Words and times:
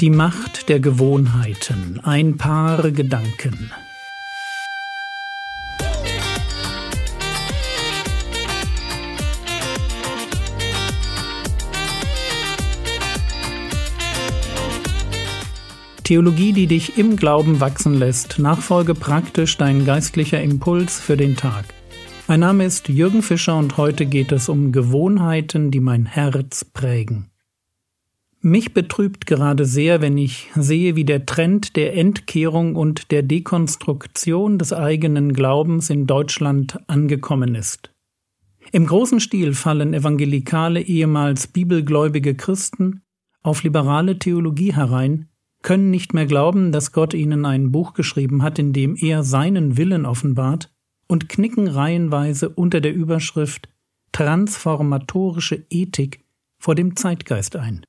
Die 0.00 0.10
Macht 0.10 0.68
der 0.68 0.78
Gewohnheiten. 0.78 1.98
Ein 2.04 2.36
paar 2.36 2.92
Gedanken. 2.92 3.72
Theologie, 16.04 16.52
die 16.52 16.68
dich 16.68 16.96
im 16.96 17.16
Glauben 17.16 17.58
wachsen 17.58 17.94
lässt. 17.94 18.38
Nachfolge 18.38 18.94
praktisch 18.94 19.56
dein 19.56 19.84
geistlicher 19.84 20.40
Impuls 20.40 21.00
für 21.00 21.16
den 21.16 21.34
Tag. 21.34 21.64
Mein 22.28 22.38
Name 22.38 22.66
ist 22.66 22.88
Jürgen 22.88 23.22
Fischer 23.22 23.56
und 23.56 23.76
heute 23.76 24.06
geht 24.06 24.30
es 24.30 24.48
um 24.48 24.70
Gewohnheiten, 24.70 25.72
die 25.72 25.80
mein 25.80 26.06
Herz 26.06 26.64
prägen. 26.64 27.26
Mich 28.40 28.72
betrübt 28.72 29.26
gerade 29.26 29.64
sehr, 29.64 30.00
wenn 30.00 30.16
ich 30.16 30.48
sehe, 30.54 30.94
wie 30.94 31.04
der 31.04 31.26
Trend 31.26 31.74
der 31.74 31.96
Entkehrung 31.96 32.76
und 32.76 33.10
der 33.10 33.22
Dekonstruktion 33.22 34.58
des 34.58 34.72
eigenen 34.72 35.32
Glaubens 35.32 35.90
in 35.90 36.06
Deutschland 36.06 36.78
angekommen 36.88 37.56
ist. 37.56 37.90
Im 38.70 38.86
großen 38.86 39.18
Stil 39.18 39.54
fallen 39.54 39.92
evangelikale 39.92 40.80
ehemals 40.80 41.48
bibelgläubige 41.48 42.34
Christen 42.34 43.02
auf 43.42 43.62
liberale 43.62 44.18
Theologie 44.18 44.74
herein, 44.74 45.28
können 45.62 45.90
nicht 45.90 46.14
mehr 46.14 46.26
glauben, 46.26 46.70
dass 46.70 46.92
Gott 46.92 47.14
ihnen 47.14 47.44
ein 47.44 47.72
Buch 47.72 47.94
geschrieben 47.94 48.42
hat, 48.42 48.58
in 48.58 48.72
dem 48.72 48.96
er 48.96 49.24
seinen 49.24 49.76
Willen 49.76 50.06
offenbart, 50.06 50.70
und 51.08 51.28
knicken 51.28 51.66
reihenweise 51.66 52.50
unter 52.50 52.80
der 52.80 52.94
Überschrift 52.94 53.68
Transformatorische 54.12 55.64
Ethik 55.70 56.24
vor 56.58 56.74
dem 56.74 56.96
Zeitgeist 56.96 57.56
ein. 57.56 57.84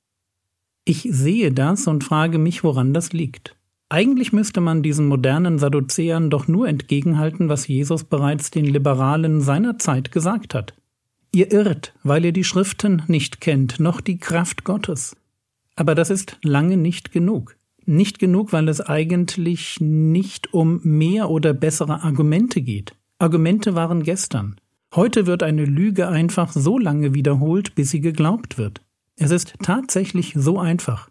Ich 0.90 1.08
sehe 1.12 1.52
das 1.52 1.86
und 1.86 2.04
frage 2.04 2.40
mich, 2.40 2.64
woran 2.64 2.96
das 2.96 3.14
liegt. 3.14 3.56
Eigentlich 3.90 4.34
müsste 4.34 4.60
man 4.60 4.82
diesen 4.82 5.06
modernen 5.06 5.60
Sadduzäern 5.60 6.32
doch 6.32 6.48
nur 6.48 6.68
entgegenhalten, 6.68 7.48
was 7.48 7.68
Jesus 7.68 8.06
bereits 8.06 8.50
den 8.50 8.66
Liberalen 8.66 9.40
seiner 9.40 9.78
Zeit 9.78 10.12
gesagt 10.12 10.56
hat. 10.56 10.74
Ihr 11.32 11.52
irrt, 11.52 11.94
weil 12.02 12.26
ihr 12.26 12.32
die 12.32 12.44
Schriften 12.44 13.04
nicht 13.06 13.40
kennt, 13.40 13.80
noch 13.80 14.02
die 14.02 14.18
Kraft 14.18 14.64
Gottes. 14.64 15.16
Aber 15.76 15.94
das 15.94 16.10
ist 16.10 16.40
lange 16.42 16.76
nicht 16.76 17.12
genug. 17.12 17.56
Nicht 17.86 18.18
genug, 18.18 18.52
weil 18.52 18.68
es 18.68 18.82
eigentlich 18.82 19.80
nicht 19.80 20.56
um 20.56 20.82
mehr 20.82 21.30
oder 21.30 21.54
bessere 21.54 22.02
Argumente 22.02 22.62
geht. 22.64 22.96
Argumente 23.20 23.76
waren 23.76 24.02
gestern. 24.02 24.56
Heute 24.96 25.28
wird 25.28 25.44
eine 25.44 25.66
Lüge 25.66 26.08
einfach 26.08 26.52
so 26.52 26.80
lange 26.80 27.14
wiederholt, 27.14 27.76
bis 27.76 27.92
sie 27.92 28.02
geglaubt 28.02 28.58
wird. 28.58 28.82
Es 29.22 29.32
ist 29.32 29.54
tatsächlich 29.62 30.34
so 30.36 30.60
einfach. 30.60 31.10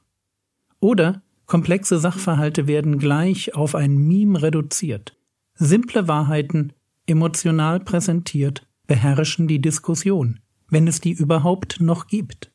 Oder 0.81 1.20
komplexe 1.45 1.98
Sachverhalte 1.98 2.67
werden 2.67 2.98
gleich 2.98 3.55
auf 3.55 3.75
ein 3.75 3.98
Meme 3.98 4.41
reduziert. 4.41 5.14
Simple 5.55 6.09
Wahrheiten, 6.09 6.73
emotional 7.06 7.81
präsentiert, 7.81 8.67
beherrschen 8.86 9.47
die 9.47 9.61
Diskussion, 9.61 10.41
wenn 10.70 10.89
es 10.89 11.03
die 11.03 11.12
überhaupt 11.12 11.83
noch 11.83 12.06
gibt. 12.06 12.51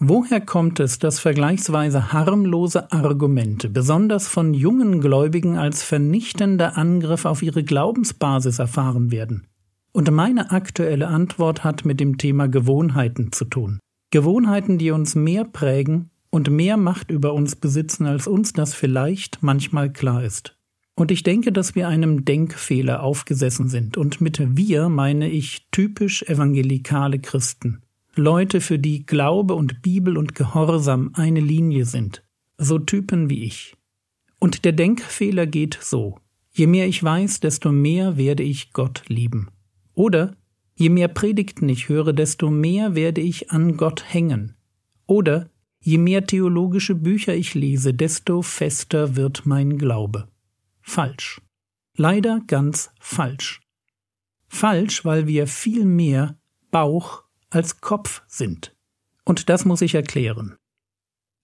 Woher 0.00 0.40
kommt 0.40 0.80
es, 0.80 0.98
dass 0.98 1.20
vergleichsweise 1.20 2.12
harmlose 2.12 2.90
Argumente, 2.90 3.68
besonders 3.68 4.26
von 4.26 4.54
jungen 4.54 5.00
Gläubigen, 5.00 5.56
als 5.56 5.84
vernichtender 5.84 6.76
Angriff 6.76 7.26
auf 7.26 7.42
ihre 7.42 7.62
Glaubensbasis 7.62 8.58
erfahren 8.58 9.12
werden? 9.12 9.46
Und 9.92 10.10
meine 10.10 10.50
aktuelle 10.50 11.06
Antwort 11.06 11.62
hat 11.62 11.84
mit 11.84 12.00
dem 12.00 12.18
Thema 12.18 12.48
Gewohnheiten 12.48 13.30
zu 13.30 13.44
tun. 13.44 13.78
Gewohnheiten, 14.10 14.78
die 14.78 14.90
uns 14.90 15.14
mehr 15.14 15.44
prägen 15.44 16.10
und 16.30 16.50
mehr 16.50 16.76
Macht 16.76 17.10
über 17.10 17.32
uns 17.32 17.56
besitzen, 17.56 18.06
als 18.06 18.26
uns 18.26 18.52
das 18.52 18.74
vielleicht 18.74 19.42
manchmal 19.42 19.92
klar 19.92 20.24
ist. 20.24 20.56
Und 20.94 21.10
ich 21.10 21.22
denke, 21.22 21.52
dass 21.52 21.74
wir 21.74 21.88
einem 21.88 22.24
Denkfehler 22.24 23.02
aufgesessen 23.02 23.68
sind, 23.68 23.96
und 23.96 24.20
mit 24.20 24.56
wir 24.56 24.88
meine 24.88 25.30
ich 25.30 25.66
typisch 25.70 26.22
evangelikale 26.24 27.18
Christen. 27.18 27.82
Leute, 28.16 28.60
für 28.60 28.78
die 28.78 29.06
Glaube 29.06 29.54
und 29.54 29.82
Bibel 29.82 30.18
und 30.18 30.34
Gehorsam 30.34 31.10
eine 31.14 31.40
Linie 31.40 31.84
sind, 31.84 32.22
so 32.58 32.78
Typen 32.78 33.30
wie 33.30 33.44
ich. 33.44 33.76
Und 34.38 34.64
der 34.64 34.72
Denkfehler 34.72 35.46
geht 35.46 35.78
so. 35.80 36.18
Je 36.52 36.66
mehr 36.66 36.86
ich 36.86 37.02
weiß, 37.02 37.40
desto 37.40 37.70
mehr 37.70 38.16
werde 38.16 38.42
ich 38.42 38.72
Gott 38.72 39.04
lieben. 39.06 39.48
Oder 39.94 40.36
Je 40.80 40.88
mehr 40.88 41.08
Predigten 41.08 41.68
ich 41.68 41.90
höre, 41.90 42.14
desto 42.14 42.48
mehr 42.48 42.94
werde 42.94 43.20
ich 43.20 43.50
an 43.50 43.76
Gott 43.76 44.02
hängen. 44.14 44.56
Oder 45.06 45.50
je 45.78 45.98
mehr 45.98 46.26
theologische 46.26 46.94
Bücher 46.94 47.34
ich 47.34 47.52
lese, 47.52 47.92
desto 47.92 48.40
fester 48.40 49.14
wird 49.14 49.44
mein 49.44 49.76
Glaube. 49.76 50.28
Falsch. 50.80 51.42
Leider 51.98 52.40
ganz 52.46 52.88
falsch. 52.98 53.60
Falsch, 54.48 55.04
weil 55.04 55.26
wir 55.26 55.46
viel 55.46 55.84
mehr 55.84 56.38
Bauch 56.70 57.24
als 57.50 57.82
Kopf 57.82 58.22
sind. 58.26 58.74
Und 59.26 59.50
das 59.50 59.66
muss 59.66 59.82
ich 59.82 59.94
erklären. 59.94 60.56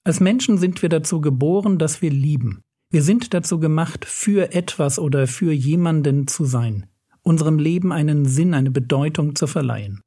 Als 0.03 0.19
Menschen 0.19 0.57
sind 0.57 0.81
wir 0.81 0.89
dazu 0.89 1.21
geboren, 1.21 1.79
dass 1.79 2.01
wir 2.01 2.11
lieben. 2.11 2.63
Wir 2.89 3.03
sind 3.03 3.35
dazu 3.35 3.61
gemacht, 3.61 4.07
für 4.07 4.55
etwas 4.55 4.99
oder 4.99 5.27
für 5.27 5.53
jemanden 5.53 6.27
zu 6.27 6.47
sein 6.47 6.87
unserem 7.27 7.59
Leben 7.59 7.93
einen 7.93 8.25
Sinn, 8.25 8.55
eine 8.55 8.71
Bedeutung 8.71 9.35
zu 9.35 9.47
verleihen. 9.47 10.01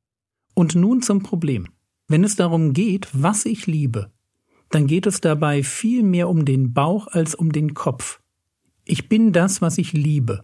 Und 0.53 0.75
nun 0.75 1.01
zum 1.01 1.21
Problem. 1.21 1.67
Wenn 2.07 2.23
es 2.23 2.35
darum 2.35 2.73
geht, 2.73 3.09
was 3.11 3.45
ich 3.45 3.67
liebe, 3.67 4.11
dann 4.69 4.87
geht 4.87 5.05
es 5.05 5.19
dabei 5.19 5.63
viel 5.63 6.03
mehr 6.03 6.29
um 6.29 6.45
den 6.45 6.73
Bauch 6.73 7.07
als 7.07 7.35
um 7.35 7.51
den 7.51 7.73
Kopf. 7.73 8.21
Ich 8.85 9.09
bin 9.09 9.33
das, 9.33 9.61
was 9.61 9.77
ich 9.77 9.93
liebe. 9.93 10.43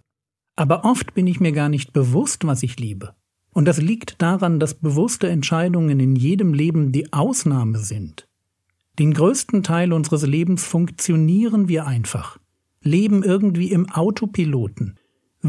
Aber 0.56 0.86
oft 0.86 1.14
bin 1.14 1.28
ich 1.28 1.40
mir 1.40 1.52
gar 1.52 1.70
nicht 1.70 1.94
bewusst, 1.94 2.46
was 2.46 2.62
ich 2.62 2.78
liebe. 2.78 3.16
Und 3.52 3.66
das 3.66 3.82
liegt 3.82 4.22
daran, 4.22 4.60
dass 4.60 4.74
bewusste 4.74 5.30
Entscheidungen 5.30 6.00
in 6.00 6.16
jedem 6.16 6.54
Leben 6.54 6.92
die 6.92 7.14
Ausnahme 7.14 7.80
sind. 7.80 8.28
Den 9.00 9.14
größten 9.14 9.64
Teil 9.64 9.94
unseres 9.94 10.26
Lebens 10.26 10.66
funktionieren 10.66 11.68
wir 11.68 11.88
einfach, 11.88 12.38
leben 12.82 13.24
irgendwie 13.24 13.72
im 13.72 13.90
Autopiloten, 13.90 15.00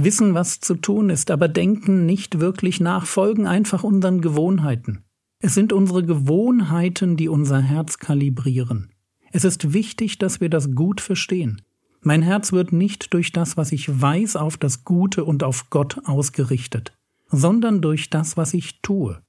wissen, 0.05 0.34
was 0.34 0.61
zu 0.61 0.75
tun 0.75 1.11
ist, 1.11 1.31
aber 1.31 1.49
denken 1.49 2.07
nicht 2.07 2.41
wirklich 2.41 2.81
nach, 2.81 3.07
folgen 3.07 3.47
einfach 3.47 3.84
unseren 3.84 4.21
Gewohnheiten. 4.21 5.05
Es 5.41 5.55
sind 5.55 5.73
unsere 5.73 6.05
Gewohnheiten, 6.05 7.17
die 7.17 7.29
unser 7.29 7.61
Herz 7.61 7.99
kalibrieren. 7.99 8.91
Es 9.33 9.45
ist 9.45 9.73
wichtig, 9.73 10.19
dass 10.19 10.41
wir 10.41 10.49
das 10.49 10.75
gut 10.75 11.01
verstehen. 11.01 11.62
Mein 12.01 12.23
Herz 12.23 12.53
wird 12.53 12.73
nicht 12.73 13.12
durch 13.12 13.33
das, 13.33 13.56
was 13.56 13.73
ich 13.73 14.01
weiß, 14.01 14.37
auf 14.37 14.56
das 14.56 14.85
Gute 14.85 15.25
und 15.25 15.43
auf 15.43 15.71
Gott 15.71 16.01
ausgerichtet, 16.05 16.93
sondern 17.29 17.81
durch 17.81 18.11
das, 18.11 18.37
was 18.37 18.55
ich 18.55 18.81
tue. 18.81 19.21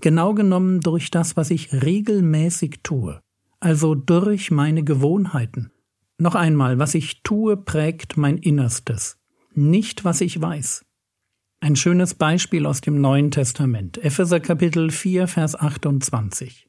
Genau 0.00 0.34
genommen 0.34 0.80
durch 0.80 1.10
das, 1.10 1.36
was 1.36 1.50
ich 1.50 1.72
regelmäßig 1.72 2.80
tue, 2.82 3.20
also 3.60 3.94
durch 3.94 4.50
meine 4.50 4.82
Gewohnheiten. 4.82 5.70
Noch 6.18 6.34
einmal, 6.34 6.78
was 6.78 6.94
ich 6.94 7.22
tue, 7.22 7.56
prägt 7.56 8.16
mein 8.16 8.38
Innerstes 8.38 9.18
nicht, 9.56 10.04
was 10.04 10.20
ich 10.20 10.40
weiß. 10.40 10.84
Ein 11.60 11.76
schönes 11.76 12.14
Beispiel 12.14 12.66
aus 12.66 12.80
dem 12.80 13.00
Neuen 13.00 13.30
Testament, 13.30 13.96
Epheser 14.04 14.40
Kapitel 14.40 14.90
4, 14.90 15.26
Vers 15.28 15.54
28. 15.56 16.68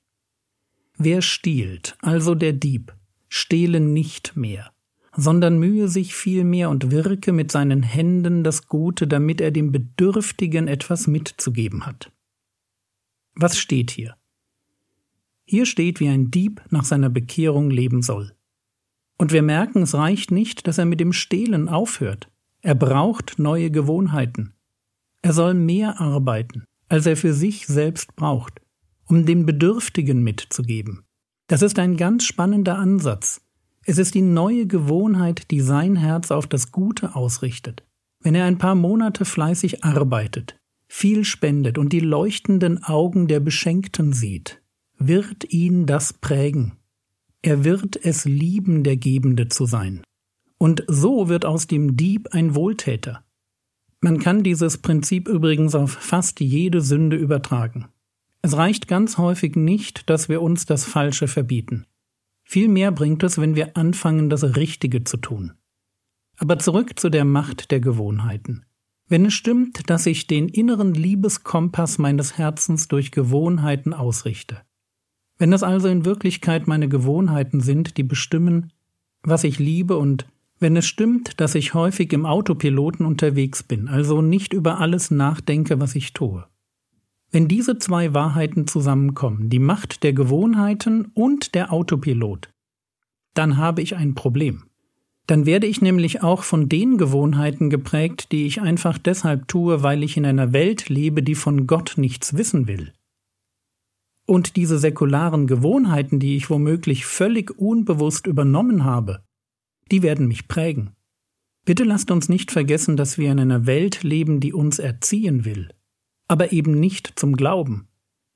Wer 0.97 1.22
stiehlt, 1.22 1.97
also 2.01 2.35
der 2.35 2.53
Dieb, 2.53 2.95
stehle 3.28 3.81
nicht 3.81 4.38
mehr, 4.38 4.72
sondern 5.13 5.59
mühe 5.59 5.90
sich 5.90 6.16
vielmehr 6.16 6.69
und 6.69 6.91
wirke 6.91 7.34
mit 7.34 7.51
seinen 7.51 7.84
Händen 7.84 8.44
das 8.44 8.68
Gute, 8.68 9.07
damit 9.07 9.41
er 9.41 9.51
dem 9.51 9.72
Bedürftigen 9.72 10.68
etwas 10.68 11.07
mitzugeben 11.07 11.85
hat. 11.85 12.12
Was 13.34 13.57
steht 13.57 13.91
hier? 13.91 14.16
Hier 15.44 15.66
steht, 15.66 16.00
wie 16.00 16.07
ein 16.07 16.31
Dieb 16.31 16.62
nach 16.69 16.86
seiner 16.86 17.10
Bekehrung 17.10 17.69
leben 17.69 18.01
soll. 18.01 18.33
Und 19.18 19.31
wir 19.31 19.42
merken, 19.42 19.83
es 19.83 19.94
reicht 19.94 20.31
nicht, 20.31 20.68
dass 20.68 20.77
er 20.77 20.86
mit 20.86 21.00
dem 21.00 21.13
Stehlen 21.13 21.69
aufhört. 21.69 22.30
Er 22.65 22.73
braucht 22.73 23.38
neue 23.38 23.69
Gewohnheiten. 23.69 24.56
Er 25.21 25.33
soll 25.33 25.53
mehr 25.53 26.01
arbeiten, 26.01 26.63
als 26.89 27.06
er 27.06 27.15
für 27.15 27.31
sich 27.31 27.67
selbst 27.67 28.15
braucht, 28.15 28.59
um 29.06 29.27
den 29.27 29.45
Bedürftigen 29.45 30.23
mitzugeben. 30.23 31.03
Das 31.45 31.62
ist 31.62 31.77
ein 31.77 31.95
ganz 31.95 32.23
spannender 32.23 32.79
Ansatz. 32.79 33.39
Es 33.83 34.00
ist 34.00 34.15
die 34.15 34.23
neue 34.23 34.65
Gewohnheit, 34.65 35.51
die 35.51 35.62
sein 35.62 35.95
Herz 35.95 36.31
auf 36.31 36.47
das 36.47 36.71
Gute 36.71 37.15
ausrichtet. 37.15 37.83
Wenn 38.23 38.33
er 38.33 38.45
ein 38.45 38.57
paar 38.57 38.73
Monate 38.73 39.25
fleißig 39.25 39.83
arbeitet, 39.83 40.57
viel 40.88 41.23
spendet 41.23 41.77
und 41.77 41.94
die 41.94 42.00
leuchtenden 42.00 42.83
Augen 42.83 43.27
der 43.27 43.41
Beschenkten 43.41 44.12
sieht, 44.12 44.63
wird 44.97 45.53
ihn 45.53 45.85
das 45.85 46.13
prägen. 46.13 46.77
Er 47.44 47.63
wird 47.63 48.03
es 48.03 48.25
lieben, 48.25 48.83
der 48.83 48.97
Gebende 48.97 49.50
zu 49.50 49.67
sein. 49.67 50.01
Und 50.65 50.83
so 50.88 51.29
wird 51.29 51.45
aus 51.45 51.67
dem 51.67 51.95
Dieb 51.95 52.29
ein 52.31 52.56
Wohltäter. 52.56 53.23
Man 54.01 54.17
kann 54.17 54.41
dieses 54.41 54.79
Prinzip 54.79 55.27
übrigens 55.27 55.75
auf 55.75 55.91
fast 55.91 56.39
jede 56.39 56.81
Sünde 56.81 57.17
übertragen. 57.17 57.89
Es 58.41 58.57
reicht 58.57 58.88
ganz 58.88 59.19
häufig 59.19 59.56
nicht, 59.56 60.09
dass 60.09 60.27
wir 60.27 60.41
uns 60.41 60.65
das 60.65 60.83
Falsche 60.83 61.27
verbieten. 61.27 61.85
Viel 62.44 62.67
mehr 62.67 62.91
bringt 62.91 63.21
es, 63.21 63.38
wenn 63.38 63.56
wir 63.56 63.77
anfangen, 63.77 64.31
das 64.31 64.56
Richtige 64.56 65.03
zu 65.03 65.17
tun. 65.17 65.53
Aber 66.39 66.57
zurück 66.57 66.97
zu 67.00 67.12
der 67.12 67.25
Macht 67.25 67.69
der 67.69 67.79
Gewohnheiten. 67.79 68.65
Wenn 69.07 69.27
es 69.27 69.35
stimmt, 69.35 69.88
dass 69.88 70.07
ich 70.07 70.25
den 70.25 70.50
inneren 70.50 70.95
Liebeskompass 70.95 72.00
meines 72.00 72.39
Herzens 72.39 72.88
durch 72.88 73.12
Gewohnheiten 73.12 73.94
ausrichte, 73.94 74.63
wenn 75.38 75.53
es 75.53 75.62
also 75.62 75.89
in 75.89 76.06
Wirklichkeit 76.06 76.65
meine 76.65 76.89
Gewohnheiten 76.89 77.62
sind, 77.62 77.97
die 77.97 78.03
bestimmen, 78.03 78.73
was 79.21 79.44
ich 79.44 79.59
liebe 79.59 79.97
und 79.97 80.25
wenn 80.60 80.75
es 80.78 80.86
stimmt, 80.86 81.40
dass 81.42 81.56
ich 81.56 81.74
häufig 81.74 82.13
im 82.13 82.25
Autopiloten 82.25 83.06
unterwegs 83.06 83.63
bin, 83.63 83.88
also 83.88 84.22
nicht 84.22 84.54
über 84.54 84.80
alles 84.80 85.12
nachdenke, 85.12 85.80
was 85.80 85.96
ich 85.96 86.13
tue. 86.13 86.46
Wenn 87.31 87.48
diese 87.48 87.78
zwei 87.78 88.13
Wahrheiten 88.13 88.66
zusammenkommen, 88.68 89.50
die 89.50 89.60
Macht 89.60 90.04
der 90.04 90.13
Gewohnheiten 90.13 91.12
und 91.13 91.54
der 91.54 91.74
Autopilot, 91.74 92.50
dann 93.34 93.57
habe 93.57 93.81
ich 93.81 93.96
ein 93.96 94.16
Problem. 94.16 94.63
Dann 95.28 95.46
werde 95.46 95.68
ich 95.68 95.81
nämlich 95.81 96.24
auch 96.24 96.44
von 96.44 96.69
den 96.69 96.98
Gewohnheiten 96.98 97.69
geprägt, 97.69 98.31
die 98.31 98.46
ich 98.46 98.62
einfach 98.62 98.98
deshalb 98.98 99.48
tue, 99.48 99.84
weil 99.84 100.04
ich 100.04 100.18
in 100.18 100.25
einer 100.25 100.54
Welt 100.54 100.88
lebe, 100.88 101.24
die 101.24 101.36
von 101.36 101.68
Gott 101.68 101.96
nichts 101.98 102.38
wissen 102.38 102.68
will. 102.68 102.94
Und 104.28 104.56
diese 104.56 104.78
säkularen 104.78 105.48
Gewohnheiten, 105.48 106.19
die 106.19 106.36
ich 106.38 106.50
womöglich 106.50 107.06
völlig 107.06 107.60
unbewusst 107.60 108.28
übernommen 108.28 108.86
habe, 108.86 109.24
die 109.92 110.04
werden 110.04 110.28
mich 110.28 110.48
prägen. 110.48 110.92
Bitte 111.66 111.84
lasst 111.84 112.12
uns 112.12 112.30
nicht 112.30 112.52
vergessen, 112.52 112.96
dass 112.96 113.18
wir 113.18 113.32
in 113.32 113.40
einer 113.40 113.66
Welt 113.66 114.04
leben, 114.04 114.40
die 114.40 114.54
uns 114.54 114.80
erziehen 114.80 115.46
will, 115.46 115.70
aber 116.28 116.52
eben 116.52 116.80
nicht 116.80 117.14
zum 117.16 117.36
Glauben. 117.36 117.88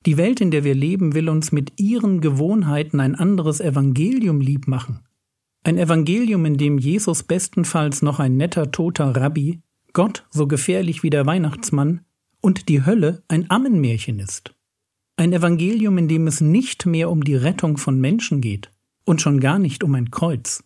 Die 0.06 0.16
Welt, 0.16 0.40
in 0.40 0.50
der 0.50 0.64
wir 0.64 0.74
leben, 0.74 1.14
will 1.14 1.28
uns 1.28 1.52
mit 1.52 1.78
ihren 1.78 2.20
Gewohnheiten 2.20 3.00
ein 3.00 3.14
anderes 3.14 3.60
Evangelium 3.60 4.40
lieb 4.40 4.66
machen. 4.66 5.00
Ein 5.62 5.76
Evangelium, 5.76 6.46
in 6.46 6.56
dem 6.56 6.78
Jesus 6.78 7.22
bestenfalls 7.22 8.00
noch 8.00 8.18
ein 8.18 8.36
netter 8.36 8.70
toter 8.70 9.14
Rabbi, 9.14 9.60
Gott 9.92 10.26
so 10.30 10.46
gefährlich 10.46 11.02
wie 11.02 11.10
der 11.10 11.26
Weihnachtsmann 11.26 12.00
und 12.40 12.68
die 12.68 12.86
Hölle 12.86 13.22
ein 13.28 13.50
Ammenmärchen 13.50 14.18
ist. 14.18 14.54
Ein 15.16 15.34
Evangelium, 15.34 15.98
in 15.98 16.08
dem 16.08 16.26
es 16.26 16.40
nicht 16.40 16.86
mehr 16.86 17.10
um 17.10 17.22
die 17.22 17.34
Rettung 17.34 17.76
von 17.76 18.00
Menschen 18.00 18.40
geht 18.40 18.72
und 19.04 19.20
schon 19.20 19.38
gar 19.38 19.58
nicht 19.58 19.84
um 19.84 19.94
ein 19.94 20.10
Kreuz. 20.10 20.64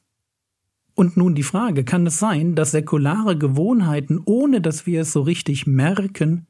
Und 0.95 1.17
nun 1.17 1.35
die 1.35 1.43
Frage, 1.43 1.85
kann 1.85 2.07
es 2.07 2.19
sein, 2.19 2.55
dass 2.55 2.71
säkulare 2.71 3.37
Gewohnheiten, 3.37 4.21
ohne 4.25 4.61
dass 4.61 4.87
wir 4.87 5.03
es 5.03 5.13
so 5.13 5.23
richtig 5.23 5.67
merken, 5.67 6.47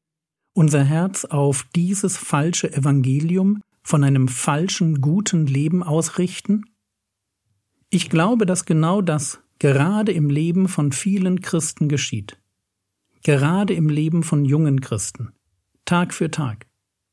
unser 0.52 0.84
Herz 0.84 1.24
auf 1.24 1.66
dieses 1.74 2.16
falsche 2.16 2.72
Evangelium 2.72 3.62
von 3.82 4.04
einem 4.04 4.28
falschen 4.28 5.00
guten 5.00 5.46
Leben 5.46 5.82
ausrichten? 5.82 6.64
Ich 7.90 8.10
glaube, 8.10 8.44
dass 8.44 8.66
genau 8.66 9.00
das 9.00 9.40
gerade 9.58 10.12
im 10.12 10.28
Leben 10.28 10.68
von 10.68 10.92
vielen 10.92 11.40
Christen 11.40 11.88
geschieht. 11.88 12.38
Gerade 13.22 13.72
im 13.72 13.88
Leben 13.88 14.22
von 14.22 14.44
jungen 14.44 14.80
Christen. 14.80 15.32
Tag 15.84 16.12
für 16.12 16.30
Tag. 16.30 16.66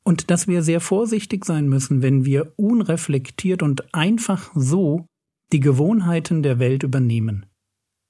Und 0.04 0.30
dass 0.30 0.48
wir 0.48 0.62
sehr 0.62 0.80
vorsichtig 0.80 1.44
sein 1.44 1.68
müssen, 1.68 2.02
wenn 2.02 2.24
wir 2.24 2.52
unreflektiert 2.56 3.62
und 3.62 3.94
einfach 3.94 4.50
so 4.54 5.06
die 5.52 5.60
Gewohnheiten 5.60 6.42
der 6.42 6.58
Welt 6.58 6.82
übernehmen. 6.82 7.46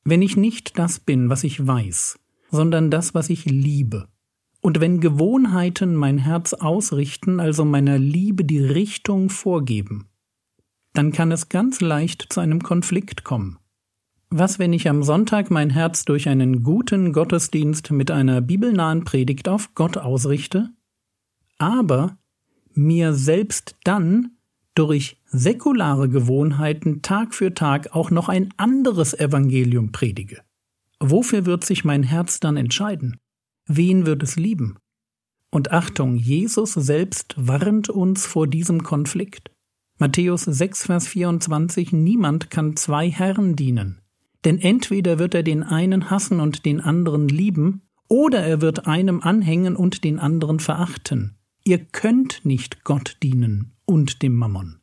Wenn 0.05 0.23
ich 0.23 0.37
nicht 0.37 0.79
das 0.79 1.01
bin, 1.01 1.29
was 1.29 1.45
ich 1.45 1.65
weiß, 1.67 2.19
sondern 2.51 2.91
das, 2.91 3.15
was 3.15 3.31
ich 3.31 3.45
liebe, 3.45 4.09
und 4.61 4.81
wenn 4.81 5.01
Gewohnheiten 5.01 5.97
mein 5.97 6.19
Herz 6.19 6.55
ausrichten, 6.55 7.41
also 7.41 7.65
meiner 7.65 7.99
Liebe 7.99 8.45
die 8.45 8.61
Richtung 8.61 9.29
vorgeben, 9.29 10.09
dann 10.93 11.11
kann 11.11 11.33
es 11.33 11.49
ganz 11.49 11.81
leicht 11.81 12.27
zu 12.33 12.39
einem 12.39 12.63
Konflikt 12.63 13.25
kommen. 13.25 13.59
Was, 14.31 14.59
wenn 14.59 14.73
ich 14.73 14.89
am 14.89 15.03
Sonntag 15.03 15.51
mein 15.51 15.71
Herz 15.71 16.05
durch 16.05 16.29
einen 16.29 16.63
guten 16.63 17.13
Gottesdienst 17.13 17.91
mit 17.91 18.11
einer 18.11 18.41
bibelnahen 18.41 19.05
Predigt 19.05 19.49
auf 19.49 19.75
Gott 19.75 19.99
ausrichte, 19.99 20.71
aber 21.59 22.17
mir 22.73 23.15
selbst 23.15 23.77
dann 23.85 24.37
durch 24.75 25.21
säkulare 25.33 26.09
Gewohnheiten 26.11 27.01
Tag 27.01 27.35
für 27.35 27.55
Tag 27.55 27.95
auch 27.95 28.11
noch 28.11 28.29
ein 28.29 28.53
anderes 28.59 29.15
Evangelium 29.19 29.91
predige. 29.91 30.43
Wofür 31.01 31.47
wird 31.47 31.65
sich 31.65 31.85
mein 31.85 32.03
Herz 32.03 32.39
dann 32.39 32.57
entscheiden? 32.57 33.17
Wen 33.67 34.07
wird 34.07 34.23
es 34.23 34.37
lieben? 34.37 34.77
Und 35.51 35.73
Achtung, 35.73 36.17
Jesus 36.17 36.75
selbst 36.75 37.35
warnt 37.37 37.89
uns 37.89 38.27
vor 38.27 38.47
diesem 38.47 38.83
Konflikt. 38.83 39.51
Matthäus 39.99 40.43
6, 40.43 40.87
Vers 40.87 41.09
24 41.09 41.93
Niemand 41.93 42.51
kann 42.51 42.77
zwei 42.77 43.11
Herren 43.11 43.57
dienen, 43.57 44.01
denn 44.45 44.59
entweder 44.59 45.19
wird 45.19 45.35
er 45.35 45.43
den 45.43 45.63
einen 45.63 46.11
hassen 46.11 46.41
und 46.41 46.65
den 46.65 46.81
anderen 46.81 47.29
lieben, 47.29 47.83
oder 48.09 48.45
er 48.45 48.61
wird 48.61 48.87
einem 48.87 49.23
anhängen 49.23 49.77
und 49.77 50.05
den 50.05 50.19
anderen 50.19 50.61
verachten. 50.61 51.39
Ihr 51.65 51.79
könnt 51.79 52.45
nicht 52.45 52.85
Gott 52.85 53.17
dienen 53.23 53.73
und 53.87 54.23
dem 54.23 54.35
Mammon. 54.35 54.82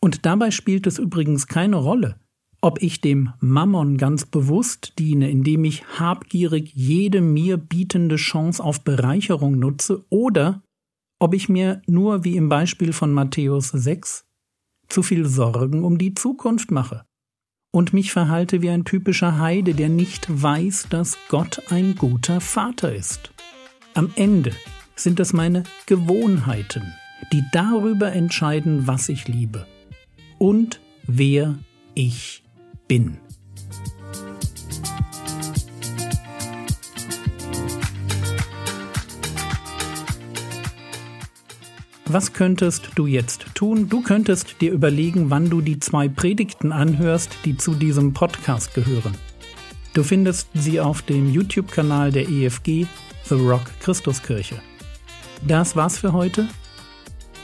Und 0.00 0.26
dabei 0.26 0.50
spielt 0.50 0.86
es 0.86 0.98
übrigens 0.98 1.46
keine 1.46 1.76
Rolle, 1.76 2.20
ob 2.60 2.82
ich 2.82 3.00
dem 3.00 3.32
Mammon 3.40 3.98
ganz 3.98 4.26
bewusst 4.26 4.94
diene, 4.98 5.30
indem 5.30 5.64
ich 5.64 5.84
habgierig 5.98 6.72
jede 6.74 7.20
mir 7.20 7.56
bietende 7.56 8.16
Chance 8.16 8.62
auf 8.62 8.82
Bereicherung 8.82 9.58
nutze, 9.58 10.04
oder 10.08 10.62
ob 11.20 11.34
ich 11.34 11.48
mir 11.48 11.82
nur 11.86 12.24
wie 12.24 12.36
im 12.36 12.48
Beispiel 12.48 12.92
von 12.92 13.12
Matthäus 13.12 13.68
6 13.68 14.24
zu 14.88 15.02
viel 15.02 15.26
Sorgen 15.26 15.84
um 15.84 15.98
die 15.98 16.14
Zukunft 16.14 16.70
mache 16.70 17.04
und 17.72 17.92
mich 17.92 18.12
verhalte 18.12 18.62
wie 18.62 18.70
ein 18.70 18.84
typischer 18.84 19.38
Heide, 19.38 19.74
der 19.74 19.88
nicht 19.88 20.26
weiß, 20.30 20.86
dass 20.90 21.18
Gott 21.28 21.60
ein 21.70 21.96
guter 21.96 22.40
Vater 22.40 22.94
ist. 22.94 23.32
Am 23.94 24.10
Ende 24.16 24.52
sind 24.96 25.20
es 25.20 25.32
meine 25.32 25.64
Gewohnheiten, 25.86 26.94
die 27.32 27.44
darüber 27.52 28.12
entscheiden, 28.12 28.86
was 28.86 29.08
ich 29.08 29.28
liebe 29.28 29.66
und 30.38 30.80
wer 31.06 31.58
ich 31.94 32.42
bin. 32.86 33.18
Was 42.10 42.32
könntest 42.32 42.92
du 42.94 43.06
jetzt 43.06 43.54
tun? 43.54 43.90
Du 43.90 44.00
könntest 44.00 44.62
dir 44.62 44.72
überlegen, 44.72 45.28
wann 45.28 45.50
du 45.50 45.60
die 45.60 45.78
zwei 45.78 46.08
Predigten 46.08 46.72
anhörst, 46.72 47.36
die 47.44 47.58
zu 47.58 47.74
diesem 47.74 48.14
Podcast 48.14 48.72
gehören. 48.72 49.14
Du 49.92 50.02
findest 50.02 50.48
sie 50.54 50.80
auf 50.80 51.02
dem 51.02 51.30
YouTube-Kanal 51.30 52.10
der 52.10 52.26
EFG 52.26 52.86
The 53.24 53.34
Rock 53.34 53.64
Christuskirche. 53.80 54.54
Das 55.46 55.76
war's 55.76 55.98
für 55.98 56.14
heute. 56.14 56.48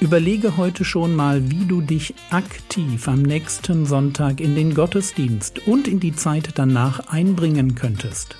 Überlege 0.00 0.56
heute 0.56 0.84
schon 0.84 1.14
mal, 1.14 1.50
wie 1.50 1.64
du 1.64 1.80
dich 1.80 2.14
aktiv 2.30 3.08
am 3.08 3.22
nächsten 3.22 3.86
Sonntag 3.86 4.40
in 4.40 4.54
den 4.54 4.74
Gottesdienst 4.74 5.66
und 5.66 5.88
in 5.88 6.00
die 6.00 6.14
Zeit 6.14 6.50
danach 6.56 7.08
einbringen 7.08 7.74
könntest. 7.74 8.36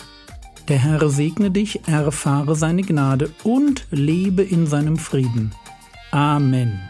Der 0.69 0.79
Herr 0.79 1.09
segne 1.09 1.51
dich, 1.51 1.87
erfahre 1.87 2.57
seine 2.57 2.83
Gnade 2.83 3.31
und 3.45 3.87
lebe 3.91 4.43
in 4.43 4.67
seinem 4.67 4.97
Frieden. 4.97 5.53
Amen. 6.11 6.81